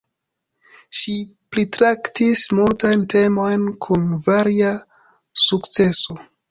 Ŝi 0.99 1.13
pritraktis 1.57 2.47
multajn 2.61 3.07
temojn, 3.17 3.69
kun 3.87 4.11
varia 4.31 4.77
sukceso. 5.49 6.23